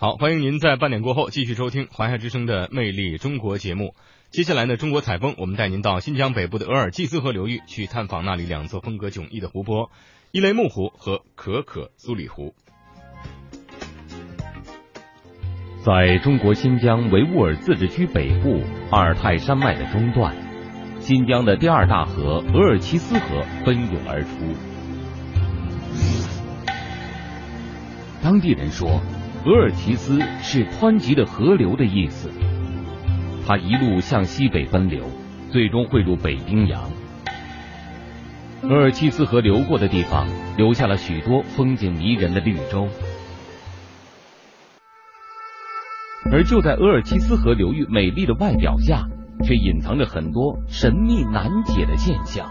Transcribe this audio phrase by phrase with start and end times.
[0.00, 3.94] 好，欢迎您在半点过后继续收听华夏之声的《魅力中国》节目。
[4.30, 9.90] 接下来呢，中国采风，我们带您到新疆北部的额尔济斯河流域去探访那里两座风格迥异的湖泊——
[10.32, 12.54] 伊雷木湖和可可苏里湖。
[15.84, 20.34] 在中国新疆维吾尔自治区北部阿尔泰山脉的中段，
[20.98, 24.30] 新疆的第二大河额尔齐斯河奔涌而出。
[28.22, 29.02] 当地人说，
[29.46, 32.30] 额尔齐斯是湍急的河流的意思。
[33.46, 35.04] 它一路向西北奔流，
[35.50, 36.90] 最终汇入北冰洋。
[38.62, 40.26] 额尔齐斯河流过的地方，
[40.58, 42.86] 留下了许多风景迷人的绿洲。
[46.30, 49.06] 而就在额尔齐斯河流域美丽的外表下，
[49.42, 52.46] 却隐藏着很多神秘难解的现象。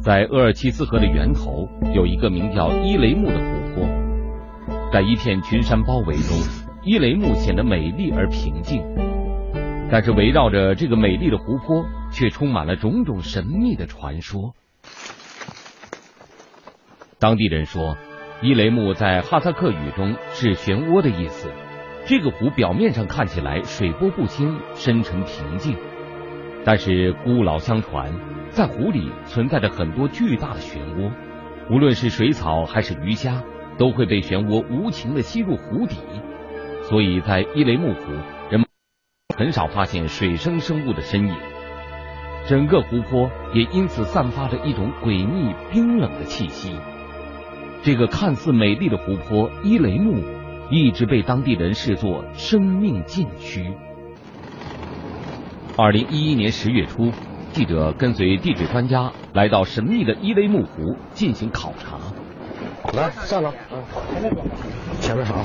[0.00, 3.65] 在额尔齐斯河的源头，有一个名叫伊雷木的湖，
[4.96, 6.34] 在一片群山包围中，
[6.82, 8.82] 伊雷木显得美丽而平静。
[9.90, 14.54] 但是围绕着这个美丽的湖泊，却充满了种种神秘的传说。
[17.18, 17.98] 当地人说，
[18.40, 21.50] 伊雷木在哈萨克语中是漩涡的意思。
[22.06, 25.76] 这个湖表面上看起来水波不兴，深沉平静，
[26.64, 28.10] 但是古老相传，
[28.48, 31.10] 在湖里存在着很多巨大的漩涡，
[31.70, 33.42] 无论是水草还是鱼虾，
[33.78, 35.96] 都会被漩涡无情的吸入湖底。
[36.82, 38.12] 所以在伊雷木湖，
[38.50, 38.66] 人们
[39.36, 41.34] 很少发现水生生物的身影，
[42.46, 46.76] 整个湖泊也因此散发着一种诡秘冰冷的气息。
[47.82, 50.22] 这个看似美丽的湖泊伊雷木。
[50.68, 53.72] 一直被当地人视作生命禁区。
[55.76, 57.12] 二零一一年十月初，
[57.52, 62.00] 记者跟随地质专家来到神秘的伊雷木湖进行考察。
[62.94, 63.52] 来，上楼。
[65.00, 65.36] 前面上。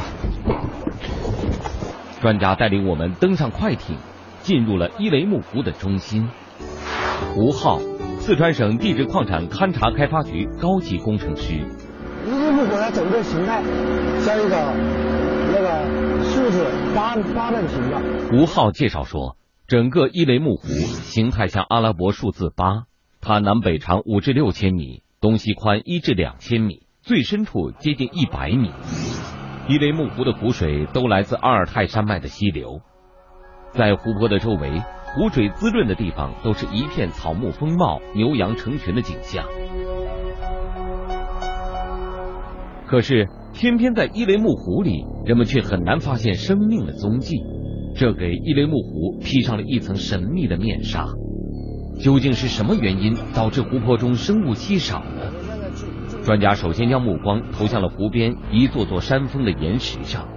[2.22, 3.98] 专家带领我们登上快艇，
[4.42, 6.30] 进入了伊雷木湖的中心。
[7.36, 7.80] 吴浩，
[8.20, 11.54] 四川省地质矿产勘查开发局高级工程师。
[12.28, 13.64] 伊雷木湖它整个形态
[14.20, 15.12] 像一个。
[15.54, 16.66] 那个数字
[16.96, 18.02] 八八面形的。
[18.32, 19.36] 吴浩介绍说，
[19.68, 22.86] 整个伊雷木湖形态像阿拉伯数字八，
[23.20, 28.72] 它南北长五至六千米，东西宽一至两千米，最深处接近一百米。
[29.68, 32.82] 伊雷木湖的湖水都来自阿尔泰山脉的溪流，
[33.72, 34.82] 在湖泊的周围，
[35.16, 39.46] 湖水滋润的地方都是一片草木丰茂、牛羊成群的景象。
[42.88, 43.28] 可是。
[43.54, 47.36] 偏偏在伊雷木湖里，人们却很难发现生命的踪迹，
[47.98, 51.06] 这给伊雷木湖披上了一层神秘的面纱。
[52.00, 55.34] 究竟是什么原因导致湖泊中生物稀少呢？
[56.24, 60.28] 专家首先将目光投向了湖边一座座山峰的岩石上。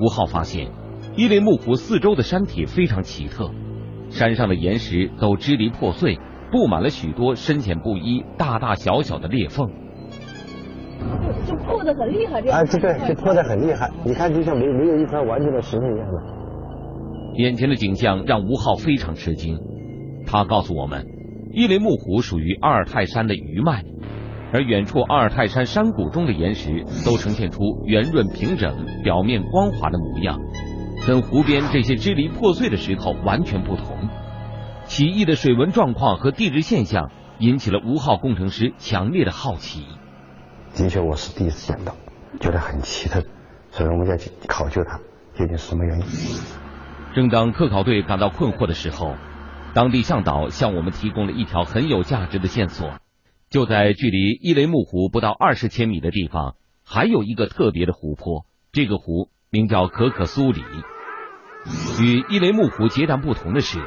[0.00, 0.70] 吴浩发现，
[1.16, 3.50] 伊雷木湖四周的山体非常奇特，
[4.08, 6.18] 山上的岩石都支离破碎，
[6.50, 9.68] 布满了许多深浅不一、大大小小的裂缝。
[11.46, 12.58] 就破的很厉害，这样。
[12.58, 13.90] 哎，这对，就破的很厉害。
[14.04, 16.22] 你看，就像没没有一块完整的石头一样的。
[17.36, 19.58] 眼前的景象让吴浩非常吃惊。
[20.26, 21.04] 他告诉我们，
[21.52, 23.84] 伊雷木湖属于阿尔泰山的余脉，
[24.54, 30.38] 而远处阿尔泰山山谷中的岩石都呈现出圆润平整、表面光滑的模样，
[31.08, 34.08] 跟湖边这些支离破碎的石头完全不同。
[34.84, 37.10] 奇异的水文状况和地质现象
[37.40, 39.86] 引起了吴浩工程师强烈的好奇。
[40.76, 41.96] 的确，我是第一次见到，
[42.38, 43.24] 觉得很奇特，
[43.72, 44.98] 所以我们要去考究它
[45.36, 46.06] 究竟是什么原因。
[47.12, 49.16] 正当科考队感到困惑的时候，
[49.74, 52.92] 当地向导向我们提供了一条很有价值的线索。
[53.54, 60.60] 就在距离伊雷木湖不到二十千米的地方，还有一个特别的湖泊，这个湖名叫可可苏里。
[62.00, 63.78] 与伊雷木湖截然不同的是，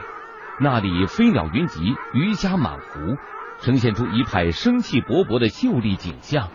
[0.62, 1.82] 那里飞鸟云集，
[2.14, 3.18] 鱼虾满湖，
[3.60, 6.48] 呈现出一派生气勃勃的秀丽景象。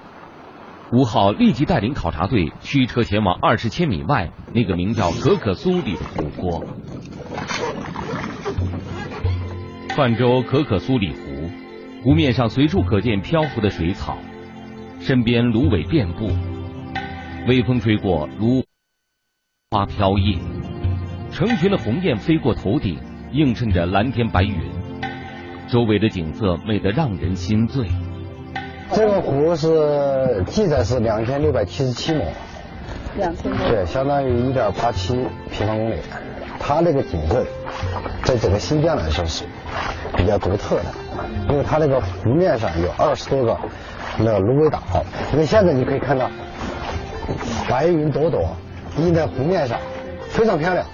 [0.91, 6.65] 吴浩立即带领考察队驱车前往二十千米外那个名叫可可苏里的湖泊。
[9.91, 11.12] 泛舟可可苏里，
[12.04, 14.19] 湖面上随处可见漂浮的水草，
[14.99, 16.28] 身边芦苇遍布，
[17.46, 18.64] 微风吹过，芦
[19.70, 20.37] 花飘曳，
[21.31, 22.99] 成群的鸿雁飞过头顶，
[23.31, 24.56] 映衬着蓝天白云，
[25.69, 27.87] 周围的景色美得让人心醉。
[28.93, 32.25] 这个湖是记载是两千六百七十七亩，
[33.16, 35.14] 两千对，相当于一点八七
[35.52, 35.94] 平方公里。
[36.58, 37.46] 它那个景色，
[38.25, 39.44] 在整个新疆来说是
[40.16, 40.84] 比较独特的，
[41.49, 43.56] 因为它那个湖面上有二十多个
[44.19, 44.81] 那个芦苇岛。
[45.32, 46.31] 因为现在你可以看到，
[47.69, 48.56] 白云朵朵
[48.99, 49.78] 映在湖面上，
[50.28, 50.87] 非常漂亮，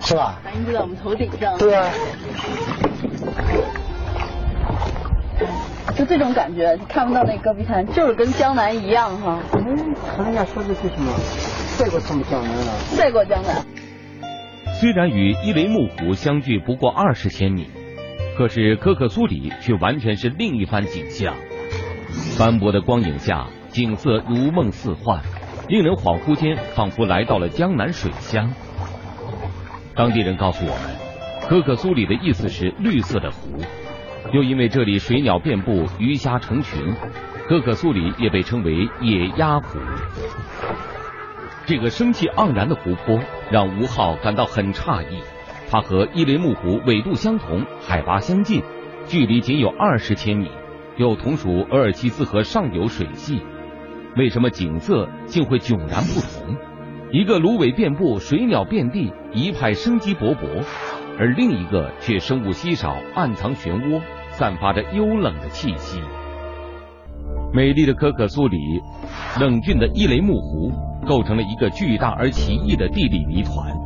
[0.00, 0.38] 是吧？
[0.44, 1.56] 白云就在我们头顶上。
[1.58, 1.90] 对啊。
[5.94, 9.38] 就这种感觉，看不到那戈壁滩，就是跟江南一样哈。
[9.52, 9.94] 嗯，
[10.24, 11.12] 人家说的是什么？
[11.76, 12.72] 赛过什么江南了？
[12.96, 13.56] 赛过江南。
[14.82, 17.68] 虽然与伊雷木湖相距不过二十千米，
[18.36, 21.36] 可是可可苏里却完全是另一番景象。
[22.36, 25.20] 斑驳的光影下，景色如梦似幻，
[25.68, 28.52] 令人恍惚间仿佛来到了江南水乡。
[29.94, 30.96] 当地人告诉我们，
[31.48, 33.60] 可可苏里的意思是绿色的湖，
[34.32, 36.92] 又因为这里水鸟遍布，鱼虾成群，
[37.46, 39.78] 可可苏里也被称为野鸭湖。
[41.64, 43.20] 这个生气盎然的湖泊
[43.50, 45.22] 让吴昊感到很诧异。
[45.70, 48.62] 它和伊雷木湖纬度相同，海拔相近，
[49.06, 50.50] 距离仅有二十千米，
[50.96, 53.42] 又同属额尔齐斯河上游水系，
[54.16, 56.56] 为什么景色竟会迥然不同？
[57.10, 60.64] 一个芦苇遍布，水鸟遍地，一派生机勃勃，
[61.18, 66.02] 而另一个却生物稀少，暗藏漩涡，散发着幽冷的气息。
[67.52, 68.58] 美丽的可可苏里，
[69.38, 70.72] 冷峻的伊雷木湖。
[71.04, 73.76] 构成了一个巨大而奇异的地理谜团。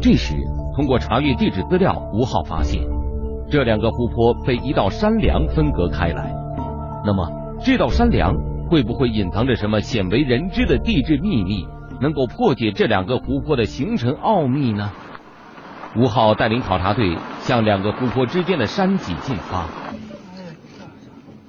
[0.00, 0.36] 这时，
[0.76, 2.80] 通过查阅地质资料，吴昊发现
[3.50, 6.32] 这两个湖泊被一道山梁分隔开来。
[7.04, 7.28] 那么，
[7.64, 8.32] 这道山梁
[8.68, 11.66] 会不会隐藏着什么鲜为人知的地质秘密，
[12.00, 14.92] 能够破解这两个湖泊的形成奥秘呢？
[15.96, 19.66] 吴昊带领考察队向两个湖泊之间的山脊进发。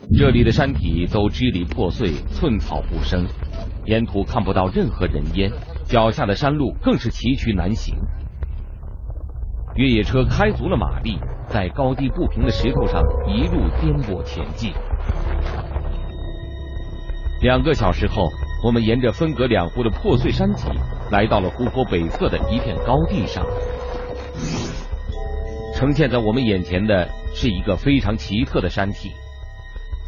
[0.10, 3.26] 这里的山体都支离破碎，寸草不生。
[3.86, 5.52] 沿途看不到任何人烟，
[5.86, 7.96] 脚下的山路更是崎岖难行。
[9.76, 11.18] 越野车开足了马力，
[11.48, 14.74] 在高低不平的石头上一路颠簸前进。
[17.42, 18.30] 两个小时后，
[18.66, 20.68] 我们沿着分隔两湖的破碎山脊，
[21.10, 23.46] 来到了湖泊北侧的一片高地上。
[25.74, 29.10] 呈现在我们眼前的是一个非常奇特的山体，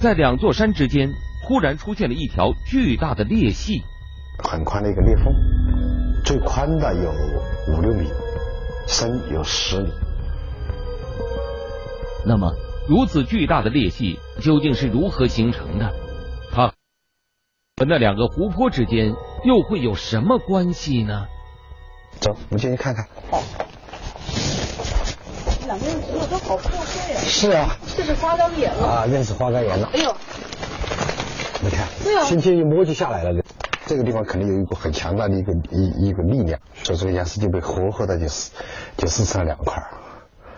[0.04, 1.12] 在两座山之间。
[1.46, 3.84] 忽然出现了一条巨大的裂隙，
[4.42, 5.26] 很宽的一个裂缝，
[6.24, 7.12] 最宽的有
[7.68, 8.08] 五六米，
[8.88, 9.90] 深有十米。
[12.26, 12.54] 那么，
[12.88, 15.94] 如此巨大的裂隙究竟是如何形成的？
[16.54, 16.68] 它
[17.76, 19.14] 和那两个湖泊之间
[19.44, 21.26] 又会有什么关系呢？
[22.22, 23.06] 走，我们进去看看。
[25.64, 25.68] 好。
[25.68, 27.20] 两边的石头都好破碎啊！
[27.20, 27.78] 是啊。
[27.96, 28.86] 这是花岗岩了。
[28.86, 29.90] 啊，认识花岗岩了。
[29.94, 30.14] 哎呦。
[31.64, 31.88] 你看，
[32.26, 33.42] 轻轻一摸就下来了。
[33.86, 38.52] 这个地方肯定有一股很强大的一个一一个力量，所以这个岩石就被活活的就撕
[38.98, 39.82] 就撕成了两块，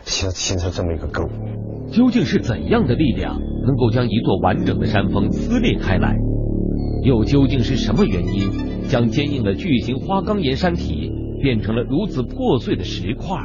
[0.03, 1.23] 形形成这么一个沟。
[1.91, 6.15] 究竟是怎样的力量能够将一座完整的山峰撕裂开来？
[7.03, 11.11] 又究竟是什么原因将坚硬的巨型花岗岩山体
[11.41, 13.37] 变成了如此破碎的石块？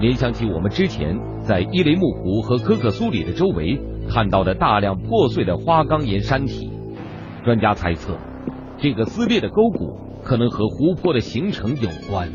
[0.00, 3.80] 联想起我们之前在伊雷木湖和可可苏里的周围。
[4.10, 6.70] 看到的大量破碎的花岗岩山体，
[7.44, 8.16] 专家猜测，
[8.78, 12.30] 这个撕裂的沟谷可能和湖泊的形成有关。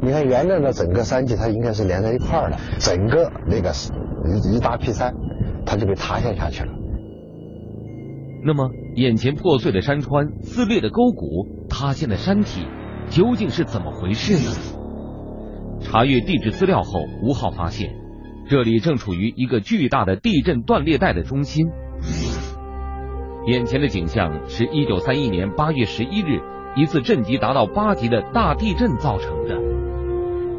[0.00, 3.72] 你看，原来的整个山体它应该是连在一块儿的，整个那个
[4.24, 5.12] 一一大批山，
[5.66, 6.72] 它就被塌陷下去了。
[8.44, 12.68] 那么，眼前破碎的山川、撕裂的沟谷、塌陷的山体，
[13.08, 14.81] 究竟是怎么回事呢？
[15.82, 17.94] 查阅地质资料后，吴昊发现。
[18.48, 21.66] 这里正处于一个巨大的地震断裂带的中心。
[23.46, 26.40] 眼前的景象是一九三一年八月十一日
[26.76, 29.56] 一次震级达到八级的大地震造成的，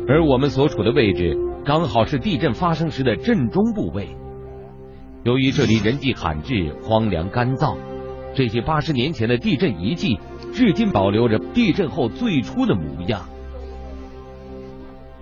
[0.07, 4.15] 而我们所处的位置刚好是地震发生时的震中部位。
[5.23, 7.77] 由于这里人迹罕至、荒凉干燥，
[8.33, 10.17] 这些八十年前的地震遗迹
[10.53, 13.21] 至今保留着地震后最初的模样。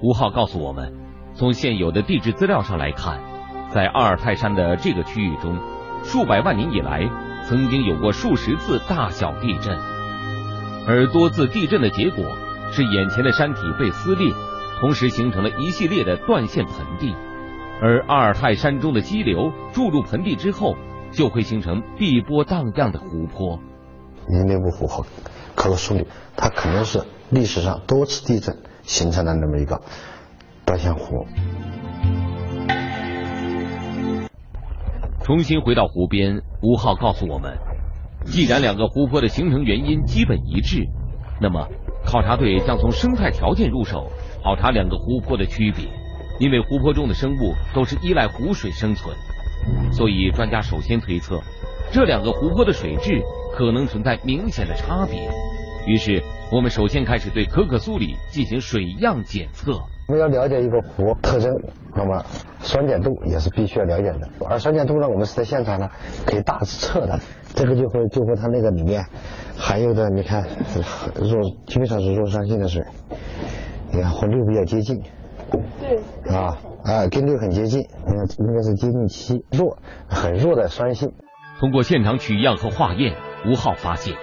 [0.01, 0.93] 吴昊告诉我们。
[1.33, 3.21] 从现有的地质资料上来看，
[3.73, 5.57] 在阿尔泰山的这个区域中，
[6.03, 7.09] 数百万年以来
[7.47, 9.79] 曾经有过数十次大小地震，
[10.87, 12.25] 而多次地震的结果
[12.73, 14.33] 是眼前的山体被撕裂，
[14.81, 17.15] 同时形成了一系列的断线盆地，
[17.81, 20.75] 而阿尔泰山中的激流注入盆地之后，
[21.11, 23.59] 就会形成碧波荡漾的湖泊。
[24.27, 25.05] 伊内木湖和
[25.55, 29.81] 可可苏里，它可能是历史上多次地震形成了那么一个。
[30.65, 31.25] 断线湖。
[35.23, 37.57] 重新回到湖边，吴昊告诉我们，
[38.25, 40.87] 既然两个湖泊的形成原因基本一致，
[41.39, 41.67] 那么
[42.05, 44.11] 考察队将从生态条件入手，
[44.43, 45.89] 考察两个湖泊的区别。
[46.39, 49.15] 因为湖泊中的生物都是依赖湖水生存，
[49.91, 51.39] 所以专家首先推测，
[51.91, 53.21] 这两个湖泊的水质
[53.53, 55.29] 可能存在明显的差别。
[55.85, 56.21] 于是，
[56.51, 59.73] 我们首先开始对可可苏里进行水样检测。
[60.07, 61.51] 我们要了解一个湖特征，
[61.95, 62.23] 那么
[62.59, 64.29] 酸碱度也是必须要了解的。
[64.49, 65.89] 而酸碱度呢，我们是在现场呢
[66.25, 67.19] 可以大致测的。
[67.53, 69.05] 这个就会就会它那个里面
[69.57, 70.43] 含有的，你看
[71.15, 72.83] 弱基本上是弱酸性的水，
[73.91, 75.01] 你看和氯比较接近。
[75.79, 76.35] 对。
[76.35, 81.11] 啊啊，跟氯很接近，应该应该是接近七，弱很弱的酸性。
[81.59, 84.15] 通过现场取样和化验，吴浩发现，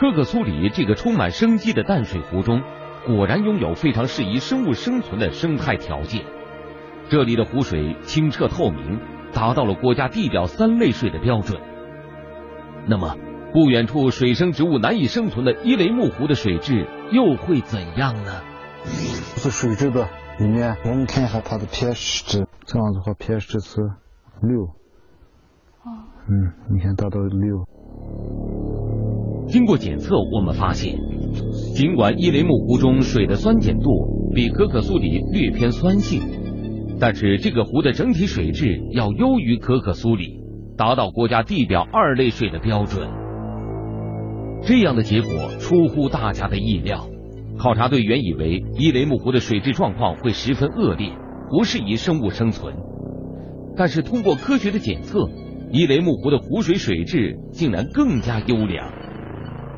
[0.00, 2.62] 可可苏里这个充满生机的淡水湖中。
[3.06, 6.24] 果然拥有非常适宜生物生存的生态条件。
[7.10, 8.98] 这里的湖水清澈透明，
[9.34, 11.60] 达到了国家地表三类水的标准。
[12.86, 13.14] 那么，
[13.52, 18.40] 不远处水生植物难以生存的伊雷木湖的水质又会怎样呢？
[18.86, 23.80] 是水质的里面，我们看一下它的 pH 值，这样的话 pH 值是
[24.40, 24.62] 六。
[24.62, 25.88] 哦。
[26.26, 27.66] 嗯，你看达到六。
[29.50, 30.96] 经过检测，我们发现。
[31.74, 36.20] 尽管伊雷木湖中水的酸碱度比可可苏里略偏酸性，
[37.00, 40.40] 但是这个湖的整体水质要优于可可苏里，
[40.76, 43.08] 达到国家地表二类水的标准。
[44.62, 47.08] 这样的结果出乎大家的意料。
[47.58, 51.10] 考察队原以为伊雷木湖的水质状况会十分恶劣，
[51.50, 52.74] 不适宜生物生存，
[53.76, 55.28] 但是通过科学的检测，
[55.72, 58.99] 伊雷木湖的湖水水质竟然更加优良。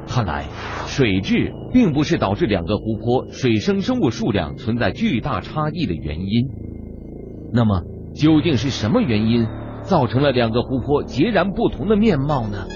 [0.07, 0.47] 看来，
[0.87, 6.49] 水质并不是导致两个湖泊水生生物数量存在巨大差异的原因。
[7.53, 7.83] 那么，
[8.15, 9.47] 究竟是什么原因
[9.83, 12.67] 造成了两个湖泊截然不同的面貌呢？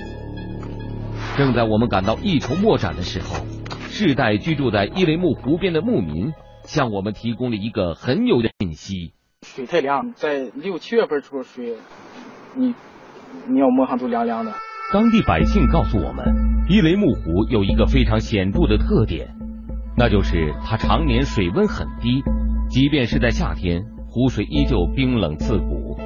[1.37, 3.45] 正在我们感到一筹莫展的时候，
[3.89, 11.75] 世代居住在伊雷木湖边的牧民向我们提供了一个很有的信息：水太凉，在六七月份出水，
[12.55, 12.75] 你
[13.49, 14.53] 你要摸上都凉凉的。
[14.93, 16.25] 当地百姓告诉我们，
[16.69, 19.29] 伊雷木湖有一个非常显著的特点，
[19.97, 22.25] 那就是它常年水温很低，
[22.69, 25.97] 即便是在夏天，湖水依旧冰冷刺骨。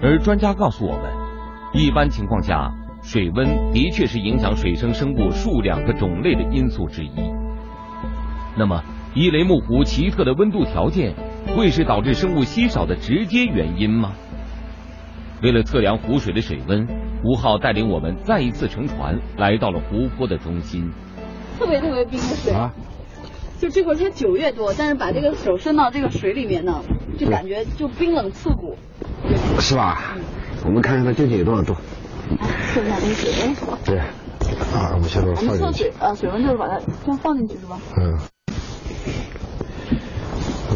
[0.00, 1.12] 而专家告诉我们，
[1.74, 7.10] 一般情况下，水温的确是影响水生生物数量和种类的因素之一。
[8.56, 8.82] 那么，
[9.12, 11.12] 伊雷木湖奇特的温度条件，
[11.54, 14.12] 会是导致生物稀少的直接原因吗？
[15.42, 16.88] 为了测量湖水的水温。
[17.24, 20.90] 吴昊带领我们再一次乘船来到了湖泊的中心。
[21.58, 22.72] 特别特别冰的水啊！
[23.58, 26.80] 就这会儿才九月多，但是把这个手伸到这个水里面呢，
[27.18, 28.76] 就感觉就冰冷刺骨。
[29.58, 30.16] 是吧？
[30.64, 31.74] 我们看看它究竟有多少度。
[32.72, 33.56] 测一下这个水温。
[33.84, 33.98] 对。
[33.98, 35.58] 啊，我们现在放进去。
[35.58, 37.80] 测水啊，水温就是把它这样放进去是吧？
[37.96, 38.16] 嗯。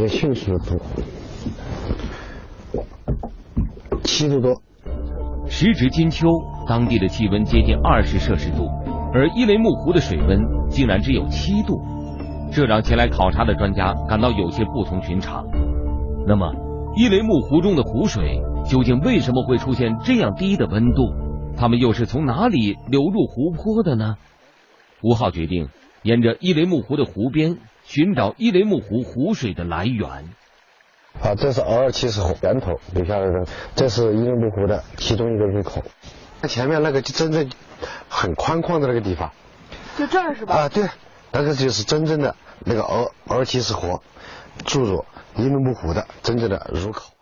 [0.01, 0.81] 要迅速的度。
[4.03, 4.61] 七度多。
[5.55, 6.27] 时值金秋，
[6.67, 8.71] 当地的气温接近二十摄氏度，
[9.13, 10.41] 而伊雷木湖的水温
[10.71, 11.79] 竟然只有七度，
[12.51, 15.45] 这让前来考察的专家感到有些不同寻常。
[16.27, 16.51] 那么，
[16.97, 21.13] 伊雷木湖中的湖水究竟为什么会出现这样低的温度？
[21.55, 24.17] 它们又是从哪里流入湖泊的呢？
[25.03, 25.69] 吴浩决定
[26.03, 30.09] 沿着伊雷木湖的湖边寻找伊雷木湖湖水的来源。
[31.21, 35.83] 啊，这是额尔齐斯河源头留下来的，这是伊雷木湖的其中一个入口。
[36.41, 37.49] 那前面那个就真正
[38.09, 39.33] 很宽旷的那个地方，
[39.97, 40.55] 就这儿是吧？
[40.55, 40.89] 啊，对，
[41.31, 44.03] 那个就是真正的那个额额尔齐斯河
[44.65, 45.05] 注入
[45.37, 47.13] 伊雷木湖的真正的入口。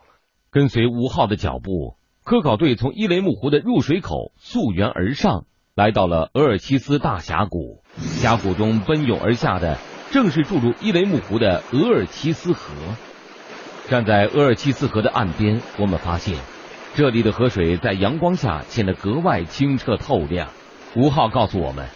[0.50, 5.44] 跟随吴浩的脚步，科考队从伊雷木湖的入水口溯源而上，
[5.74, 7.82] 来到了额尔齐斯大峡谷。
[7.98, 9.76] 峡谷中奔涌而下的，
[10.10, 12.72] 正是注入伊雷木湖的额尔齐斯河。
[13.88, 16.36] 站在额尔齐斯河的岸边，我们发现
[16.94, 20.48] 这里的河水在阳光下显得格外清澈透亮。
[20.94, 21.88] 吴浩告诉我们，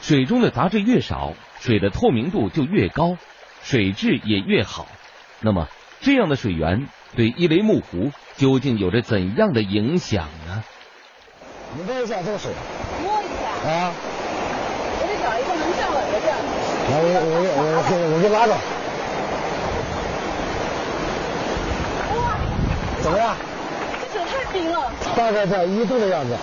[0.00, 3.16] 水中的杂质越少，水的透明度就越高，
[3.62, 4.86] 水质也越好。
[5.40, 5.68] 那么，
[6.00, 10.64] 这样的水源对伊雷木湖究竟有着怎样的影响呢？
[11.76, 12.52] 你摸一下这个水，
[13.02, 13.92] 摸一下啊！
[14.98, 16.38] 我得找一个能站稳的这样。
[16.88, 18.85] 来，我我我我我就拉着。
[23.06, 23.36] 怎么样？
[24.12, 26.36] 这水太冰了，大概在一度的样子。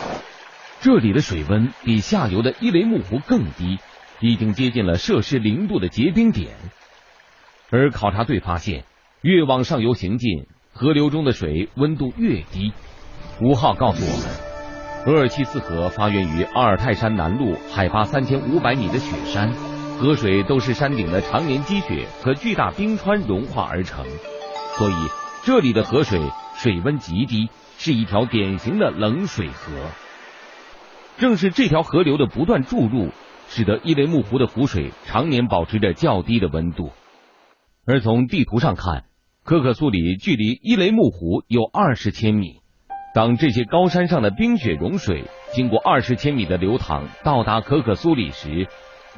[0.79, 3.79] 这里的水温比下游的伊雷木湖更低，
[4.21, 6.51] 已经接近了摄氏零度的结冰点。
[7.69, 8.85] 而考察队发现，
[9.19, 12.71] 越往上游行进，河流中的水温度越低。
[13.41, 19.51] 吴浩告诉我们，额尔齐斯河发源于阿尔泰山南麓海拔三千五百米的雪山，
[19.99, 24.05] 河水都是山顶的常年积雪和巨大冰川融化而成，
[24.77, 24.93] 所以
[25.43, 26.21] 这里的河水。
[26.55, 29.73] 水温极低，是一条典型的冷水河。
[31.17, 33.09] 正是这条河流的不断注入，
[33.47, 36.91] 使得伊雷木湖的湖水常年保持着较低的温度。
[37.85, 39.03] 而从地图上看，
[39.43, 42.61] 可可苏里距离伊雷木湖有二十千米。
[43.13, 48.67] 当这些高山上的冰雪融水经过二十千米的流淌到达可可苏里时，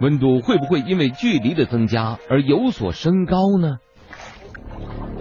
[0.01, 3.77] 温度会不会因为距离的增加而有所升高呢？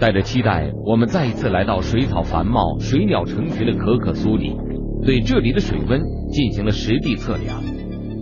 [0.05, 4.55] 带着期待，我们再一次来到水草繁茂、水鸟成群的可可苏里，
[5.03, 5.99] 对这里的水温
[6.31, 7.63] 进行了实地测量。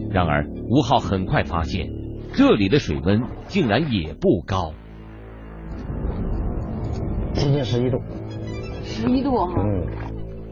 [0.09, 1.89] 然而，吴昊很快发现，
[2.35, 4.75] 这里的水温竟然也不高，
[7.33, 7.99] 接近十一度。
[8.85, 9.53] 十一度哈。
[9.59, 9.85] 嗯。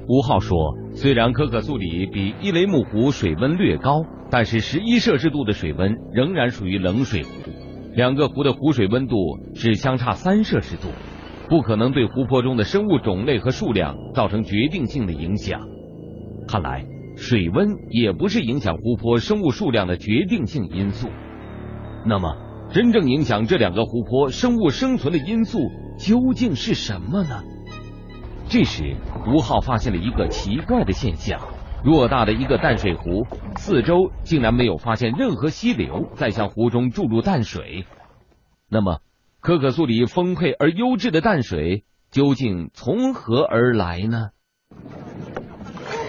[0.09, 7.31] 吴昊说，虽然可可苏里比伊雷木湖水温略高，但是十一摄氏度的水温仍然属于冷水湖。
[7.95, 9.17] 两个湖的湖水温度
[9.55, 10.89] 只相差三摄氏度，
[11.51, 15.61] 不可能对湖泊中的生物种类和数量造成决定性的影响。
[16.47, 21.09] 看来，水温也不是影响湖泊生物数量的决定性因素。
[22.07, 22.37] 那么，
[22.71, 25.59] 真正影响这两个湖泊生物生存的因素
[25.99, 27.43] 究竟是什么呢？
[28.49, 28.95] 这时，
[29.27, 31.41] 吴浩发现了一个奇怪的现象。
[31.83, 33.27] 偌大的一个淡水湖，
[33.57, 37.87] 四周竟然没有发现任何溪流在向湖中注入淡水。
[38.69, 38.99] 那么，
[39.41, 44.29] 可可苏里丰沛而优质的淡水究竟从何而来呢？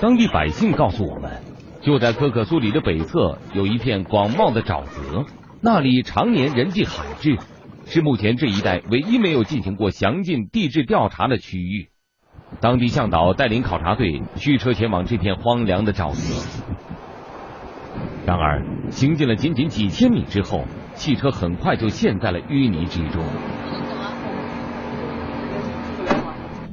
[0.02, 1.42] 当地百姓告诉我们，
[1.80, 5.26] 就在可可苏里的北侧有一片广袤的沼泽，
[5.62, 7.38] 那里常年人迹罕至，
[7.86, 11.88] 是目前这一带唯一没有进行过详尽地质调查的区域。
[12.60, 16.66] 当地向导带领考察队驱车前往这片荒凉的沼泽，
[18.26, 23.24] 然而行进了仅仅几千米之后，汽车很快就陷在了淤泥之中。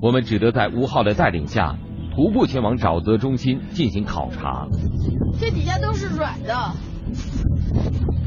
[0.01, 1.77] 我们只得在吴浩的带领下
[2.15, 4.67] 徒步前往沼泽中心进行考察。
[5.41, 6.55] 这底下都是软的，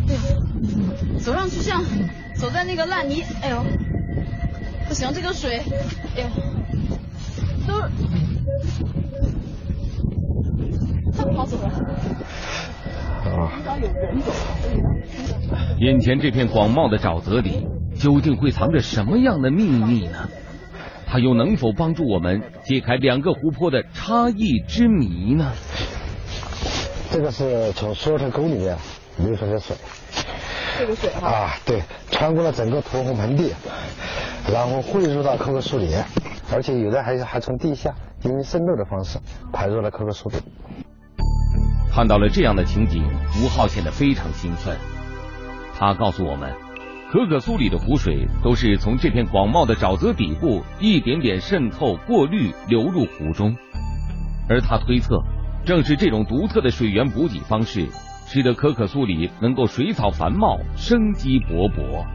[0.07, 1.81] 哎呦，走上去像
[2.35, 3.63] 走在那个烂泥，哎呦，
[4.87, 5.61] 不行，这个水，
[6.15, 6.27] 哎呦。
[7.67, 7.75] 都
[11.13, 11.69] 是，跑走了。
[13.23, 13.51] 啊！
[13.79, 14.31] 有人走。
[15.81, 17.65] 眼前这片广袤的沼泽里，
[17.95, 20.29] 究竟会藏着什么样的秘密呢？
[21.07, 25.51] 它又能否帮助我们解开两个湖泊的差异之谜呢？
[27.09, 28.77] 这个是从索特沟里面
[29.17, 29.75] 流出来的水。
[30.77, 31.27] 这个水哈。
[31.27, 33.51] 啊，对，穿过了整个驼峰盆地，
[34.53, 35.95] 然后汇入到可可苏里。
[36.53, 37.91] 而且有的还还从地下
[38.25, 39.17] 用渗漏的方式
[39.51, 40.35] 排入了可可苏里。
[41.91, 43.03] 看到了这样的情景，
[43.41, 44.77] 吴浩显得非常兴奋。
[45.81, 46.53] 他告诉我们，
[47.11, 53.55] 可可苏里的湖水都是从这片广袤的沼泽底部一点点渗透、过滤流入湖中，
[54.47, 55.17] 而他推测，
[55.65, 57.87] 正是这种独特的水源补给方式，
[58.27, 62.05] 使得可可苏里能够水草繁茂、生机勃勃。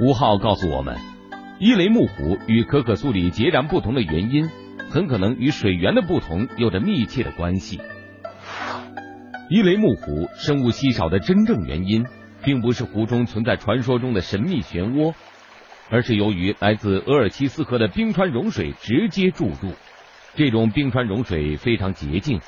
[0.00, 0.96] 吴浩告诉我们。
[1.58, 4.48] 伊雷木湖与可可苏里截然不同的原因，
[4.90, 7.82] 很可能与水源的不同有着密切的关系。
[9.54, 12.06] 伊雷木湖生物稀少的真正原因，
[12.42, 15.12] 并不是湖中存在传说中的神秘漩涡，
[15.90, 19.74] 而是由于来自额尔齐斯河的冰川融水直接注入。
[20.34, 22.40] 这种冰川融水非常洁净，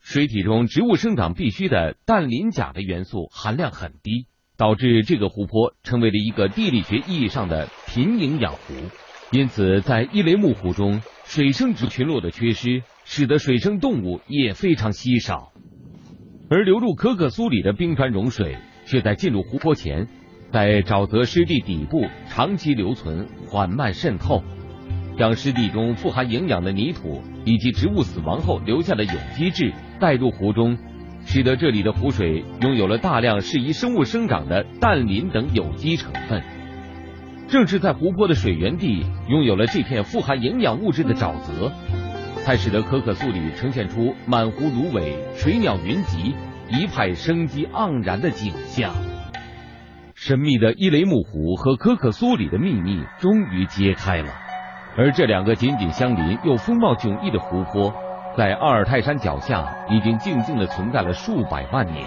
[0.00, 4.26] 水体中植物生长必需的氮磷钾的元素含量很低。
[4.56, 8.72] 导致这个湖泊成为了一个地理学意义上的贫营养湖，
[9.30, 15.52] 因此在伊雷木湖中，水生植群落的缺失，使得水生动物也非常稀少。
[16.48, 20.06] 而流入可可苏里的冰川融水，却在进入湖泊前，
[20.52, 24.44] 在沼泽湿地底部长期留存，缓慢渗透，
[25.18, 30.78] 将湿地中富含营养的泥土以及植物死亡后留下的有机质带入湖中。
[31.24, 36.40] 使得这里的湖水拥有了大量适宜生物生长的氮磷等有机成分。
[37.48, 41.72] 正是在湖泊的水源地拥有了这片富含营养物质的沼泽，
[42.46, 46.32] 才使得可可苏里呈现出满湖芦苇、水鸟云集、
[46.68, 48.94] 一派生机盎然的景象。
[50.14, 54.30] 神秘的伊雷木湖和可可苏里的秘密终于揭开了，
[54.96, 57.92] 而这两个紧紧相邻又风貌迥异的湖泊。
[58.36, 62.06] 在阿尔泰山脚下，已经静静的存在了数百万年。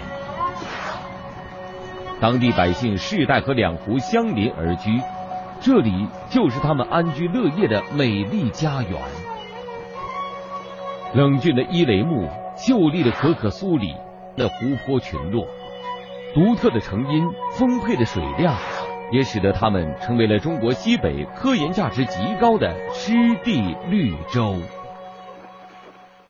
[2.18, 5.02] 当地百姓世代和两湖相邻而居，
[5.60, 8.98] 这里就是他们安居乐业的美丽家园。
[11.12, 13.96] 冷峻的伊雷木，秀丽的可可苏里
[14.36, 14.54] 那湖
[14.86, 15.44] 泊群落，
[16.32, 18.54] 独特的成因，丰沛的水量，
[19.10, 24.54] 也使得它们成为了中国西北科研价值极高的湿地绿洲。